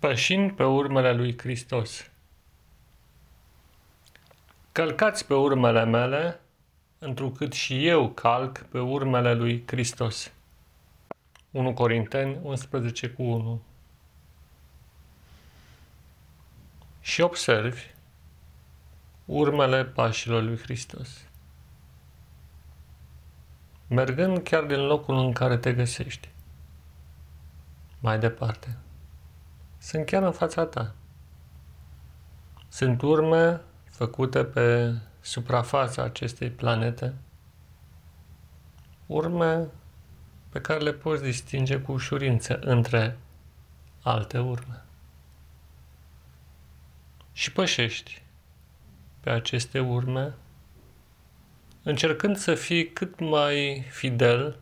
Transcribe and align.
Pășind 0.00 0.52
pe 0.52 0.64
urmele 0.64 1.12
lui 1.12 1.38
Hristos. 1.38 2.10
Călcați 4.72 5.26
pe 5.26 5.34
urmele 5.34 5.84
mele, 5.84 6.40
întrucât 6.98 7.52
și 7.52 7.86
eu 7.86 8.10
calc 8.10 8.58
pe 8.58 8.78
urmele 8.78 9.34
lui 9.34 9.64
Hristos. 9.66 10.32
1 11.50 11.74
Corinteni 11.74 12.38
11 12.42 13.08
cu 13.08 13.22
1 13.22 13.62
Și 17.00 17.20
observi 17.20 17.84
urmele 19.24 19.84
pașilor 19.84 20.42
lui 20.42 20.58
Hristos. 20.58 21.24
Mergând 23.86 24.38
chiar 24.38 24.64
din 24.64 24.86
locul 24.86 25.16
în 25.18 25.32
care 25.32 25.58
te 25.58 25.72
găsești. 25.72 26.28
Mai 27.98 28.18
departe 28.18 28.78
sunt 29.80 30.06
chiar 30.06 30.22
în 30.22 30.32
fața 30.32 30.66
ta. 30.66 30.94
Sunt 32.68 33.02
urme 33.02 33.60
făcute 33.84 34.44
pe 34.44 34.94
suprafața 35.20 36.02
acestei 36.02 36.50
planete, 36.50 37.14
urme 39.06 39.68
pe 40.48 40.60
care 40.60 40.80
le 40.80 40.92
poți 40.92 41.22
distinge 41.22 41.80
cu 41.80 41.92
ușurință 41.92 42.58
între 42.58 43.18
alte 44.02 44.38
urme. 44.38 44.84
Și 47.32 47.52
pășești 47.52 48.22
pe 49.20 49.30
aceste 49.30 49.80
urme, 49.80 50.34
încercând 51.82 52.36
să 52.36 52.54
fii 52.54 52.92
cât 52.92 53.20
mai 53.20 53.86
fidel 53.90 54.58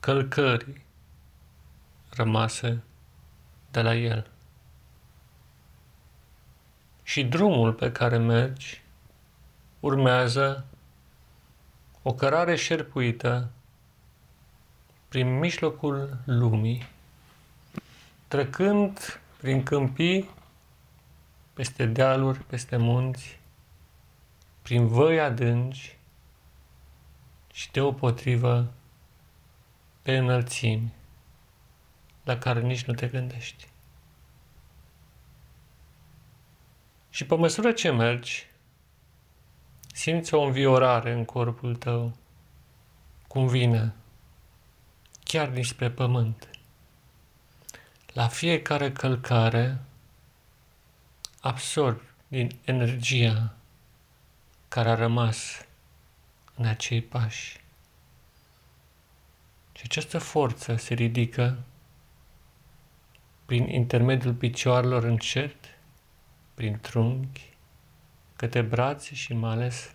călcării 0.00 0.84
rămase 2.10 2.82
de 3.70 3.82
la 3.82 3.94
el. 3.94 4.30
Și 7.02 7.24
drumul 7.24 7.72
pe 7.72 7.92
care 7.92 8.16
mergi 8.16 8.82
urmează 9.80 10.64
o 12.02 12.14
cărare 12.14 12.56
șerpuită 12.56 13.50
prin 15.08 15.38
mijlocul 15.38 16.18
lumii, 16.24 16.86
trecând 18.28 19.20
prin 19.36 19.62
câmpii, 19.62 20.30
peste 21.52 21.86
dealuri, 21.86 22.38
peste 22.38 22.76
munți, 22.76 23.40
prin 24.62 24.86
văi 24.86 25.20
adânci 25.20 25.98
și 27.52 27.70
deopotrivă 27.70 28.72
pe 30.02 30.16
înălțimi 30.16 30.92
la 32.28 32.38
care 32.38 32.60
nici 32.60 32.84
nu 32.84 32.94
te 32.94 33.06
gândești. 33.06 33.68
Și 37.10 37.26
pe 37.26 37.34
măsură 37.34 37.72
ce 37.72 37.90
mergi, 37.90 38.46
simți 39.92 40.34
o 40.34 40.40
înviorare 40.40 41.12
în 41.12 41.24
corpul 41.24 41.76
tău, 41.76 42.16
cum 43.26 43.46
vine, 43.46 43.94
chiar 45.22 45.48
dinspre 45.48 45.90
pământ. 45.90 46.50
La 48.12 48.28
fiecare 48.28 48.92
călcare 48.92 49.80
absorbi 51.40 52.04
din 52.28 52.58
energia 52.64 53.54
care 54.68 54.90
a 54.90 54.94
rămas 54.94 55.66
în 56.54 56.64
acei 56.64 57.02
pași. 57.02 57.60
Și 59.72 59.82
această 59.84 60.18
forță 60.18 60.76
se 60.76 60.94
ridică 60.94 61.58
prin 63.48 63.68
intermediul 63.68 64.34
picioarelor 64.34 65.04
încet, 65.04 65.56
prin 66.54 66.78
trunchi, 66.80 67.56
către 68.36 68.62
brațe 68.62 69.14
și 69.14 69.34
mai 69.34 69.50
ales 69.50 69.94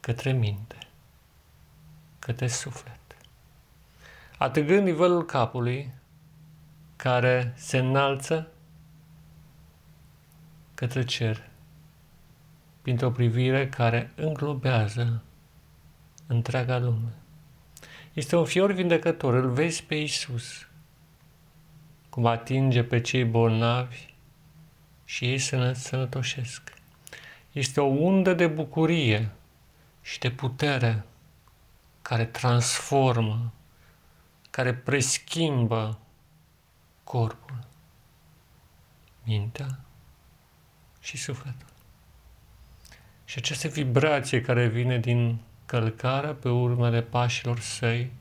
către 0.00 0.32
minte, 0.32 0.78
către 2.18 2.46
suflet. 2.46 3.00
Atâgând 4.38 4.84
nivelul 4.84 5.24
capului, 5.24 5.92
care 6.96 7.52
se 7.56 7.78
înalță 7.78 8.48
către 10.74 11.04
cer, 11.04 11.48
printr-o 12.82 13.10
privire 13.10 13.68
care 13.68 14.12
înglobează 14.14 15.22
întreaga 16.26 16.78
lume. 16.78 17.14
Este 18.12 18.36
un 18.36 18.44
fior 18.44 18.72
vindecător, 18.72 19.34
îl 19.34 19.50
vezi 19.50 19.84
pe 19.84 19.94
Isus, 19.94 20.66
cum 22.14 22.26
atinge 22.26 22.84
pe 22.84 23.00
cei 23.00 23.24
bolnavi 23.24 24.06
și 25.04 25.24
ei 25.24 25.38
se 25.38 25.72
sănătoșesc. 25.72 26.72
Este 27.52 27.80
o 27.80 27.84
undă 27.84 28.34
de 28.34 28.46
bucurie 28.46 29.30
și 30.02 30.18
de 30.18 30.30
putere 30.30 31.04
care 32.02 32.24
transformă, 32.24 33.52
care 34.50 34.74
preschimbă 34.74 35.98
corpul, 37.04 37.58
mintea 39.24 39.78
și 41.00 41.16
sufletul. 41.16 41.68
Și 43.24 43.38
această 43.38 43.68
vibrație 43.68 44.40
care 44.40 44.66
vine 44.66 44.98
din 44.98 45.38
călcarea 45.66 46.34
pe 46.34 46.48
urmele 46.48 47.02
pașilor 47.02 47.60
săi 47.60 48.12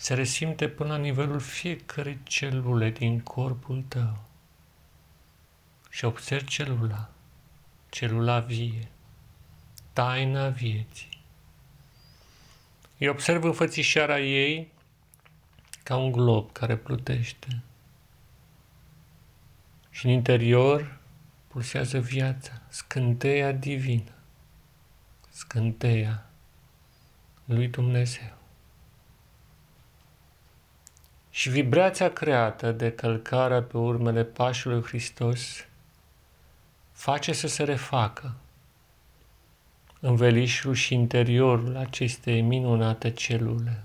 se 0.00 0.14
resimte 0.14 0.68
până 0.68 0.88
la 0.88 0.96
nivelul 0.96 1.38
fiecărei 1.38 2.18
celule 2.22 2.90
din 2.90 3.20
corpul 3.20 3.84
tău. 3.88 4.24
Și 5.90 6.04
observi 6.04 6.48
celula, 6.48 7.10
celula 7.88 8.38
vie, 8.38 8.88
taina 9.92 10.48
vieții. 10.48 11.08
Îi 12.98 13.08
observ 13.08 13.44
înfățișarea 13.44 14.20
ei 14.20 14.72
ca 15.82 15.96
un 15.96 16.12
glob 16.12 16.52
care 16.52 16.76
plutește. 16.76 17.62
Și 19.90 20.06
în 20.06 20.10
interior 20.12 20.98
pulsează 21.46 21.98
viața, 21.98 22.62
scânteia 22.68 23.52
divină, 23.52 24.12
scânteia 25.30 26.26
lui 27.44 27.68
Dumnezeu. 27.68 28.36
Și 31.38 31.50
vibrația 31.50 32.12
creată 32.12 32.72
de 32.72 32.92
călcarea 32.92 33.62
pe 33.62 33.76
urmele 33.76 34.24
pașului 34.24 34.82
Hristos 34.82 35.66
face 36.92 37.32
să 37.32 37.46
se 37.46 37.64
refacă 37.64 38.34
învelișul 40.00 40.74
și 40.74 40.94
interiorul 40.94 41.76
acestei 41.76 42.40
minunate 42.40 43.10
celule. 43.10 43.82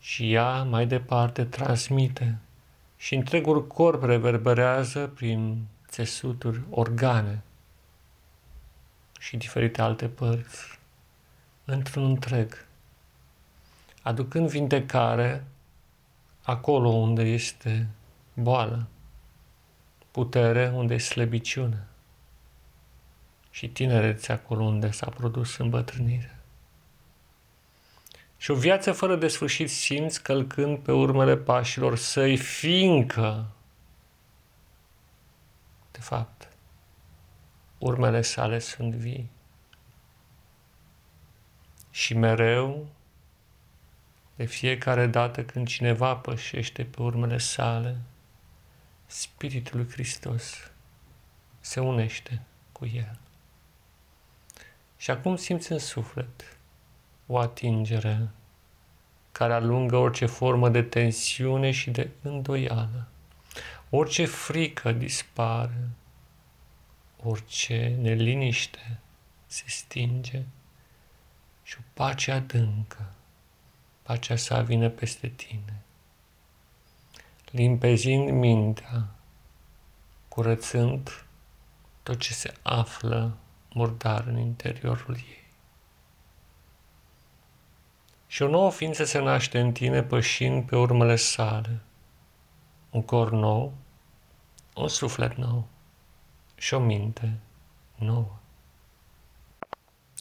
Și 0.00 0.32
ea 0.32 0.62
mai 0.62 0.86
departe 0.86 1.44
transmite 1.44 2.38
și 2.96 3.14
întregul 3.14 3.66
corp 3.66 4.02
reverberează 4.02 5.06
prin 5.06 5.66
țesuturi, 5.88 6.60
organe 6.70 7.42
și 9.18 9.36
diferite 9.36 9.82
alte 9.82 10.08
părți, 10.08 10.78
într-un 11.64 12.04
întreg 12.04 12.64
aducând 14.04 14.48
vindecare 14.48 15.44
acolo 16.42 16.88
unde 16.88 17.22
este 17.22 17.88
boală, 18.34 18.86
putere 20.10 20.68
unde 20.68 20.94
este 20.94 21.12
slăbiciune 21.12 21.86
și 23.50 23.68
tinerețe 23.68 24.32
acolo 24.32 24.64
unde 24.64 24.90
s-a 24.90 25.08
produs 25.08 25.56
îmbătrânire. 25.56 26.38
Și 28.36 28.50
o 28.50 28.54
viață 28.54 28.92
fără 28.92 29.16
de 29.16 29.28
sfârșit 29.28 29.70
simți 29.70 30.22
călcând 30.22 30.78
pe 30.78 30.92
urmele 30.92 31.36
pașilor 31.36 31.96
săi, 31.96 32.36
fiindcă, 32.36 33.46
de 35.90 36.00
fapt, 36.00 36.48
urmele 37.78 38.22
sale 38.22 38.58
sunt 38.58 38.94
vii. 38.94 39.30
Și 41.90 42.14
mereu 42.14 42.86
de 44.36 44.44
fiecare 44.44 45.06
dată 45.06 45.44
când 45.44 45.66
cineva 45.66 46.16
pășește 46.16 46.84
pe 46.84 47.02
urmele 47.02 47.38
sale, 47.38 47.96
Spiritul 49.06 49.76
lui 49.78 49.90
Hristos 49.90 50.70
se 51.60 51.80
unește 51.80 52.42
cu 52.72 52.86
el. 52.86 53.18
Și 54.96 55.10
acum 55.10 55.36
simți 55.36 55.72
în 55.72 55.78
suflet 55.78 56.56
o 57.26 57.38
atingere 57.38 58.28
care 59.32 59.52
alungă 59.52 59.96
orice 59.96 60.26
formă 60.26 60.68
de 60.68 60.82
tensiune 60.82 61.70
și 61.70 61.90
de 61.90 62.10
îndoială. 62.22 63.08
Orice 63.90 64.24
frică 64.24 64.92
dispare, 64.92 65.88
orice 67.22 67.96
neliniște 68.00 68.98
se 69.46 69.64
stinge 69.66 70.42
și 71.62 71.76
o 71.78 71.82
pace 71.94 72.32
adâncă 72.32 73.12
pacea 74.04 74.36
sa 74.36 74.62
vine 74.62 74.88
peste 74.88 75.28
tine 75.28 75.84
limpezind 77.54 78.30
mintea, 78.30 79.08
curățând 80.28 81.26
tot 82.02 82.18
ce 82.18 82.32
se 82.32 82.54
află 82.62 83.36
murdar 83.72 84.26
în 84.26 84.38
interiorul 84.38 85.14
ei. 85.16 85.44
Și 88.26 88.42
o 88.42 88.48
nouă 88.48 88.70
ființă 88.70 89.04
se 89.04 89.18
naște 89.18 89.60
în 89.60 89.72
tine 89.72 90.02
pășind 90.02 90.66
pe 90.66 90.76
urmele 90.76 91.16
sale. 91.16 91.80
Un 92.90 93.02
cor 93.02 93.30
nou, 93.30 93.72
un 94.74 94.88
suflet 94.88 95.36
nou 95.36 95.66
și 96.54 96.74
o 96.74 96.78
minte 96.78 97.38
nouă. 97.94 98.38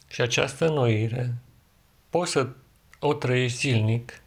Și 0.08 0.22
această 0.22 0.70
noire 0.70 1.36
poți 2.10 2.32
să 2.32 2.50
o 3.06 3.14
trăiești 3.14 3.58
zilnic, 3.58 4.22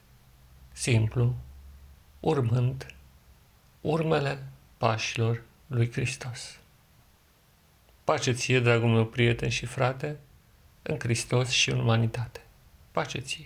simplu, 0.72 1.34
urmând 2.20 2.86
urmele 3.80 4.48
pașilor 4.76 5.42
lui 5.66 5.92
Hristos. 5.92 6.58
Pace 8.04 8.32
ție, 8.32 8.60
dragul 8.60 8.88
meu 8.88 9.06
prieten 9.06 9.48
și 9.48 9.66
frate, 9.66 10.16
în 10.82 10.98
Hristos 10.98 11.50
și 11.50 11.70
în 11.70 11.78
umanitate. 11.78 12.40
Pace 12.90 13.18
ție! 13.18 13.44